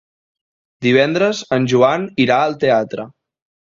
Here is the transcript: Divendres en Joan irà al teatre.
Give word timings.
Divendres 0.85 1.43
en 1.59 1.71
Joan 1.77 2.11
irà 2.29 2.43
al 2.49 2.61
teatre. 2.67 3.11